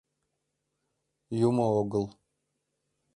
[1.47, 2.05] Юмо огыл.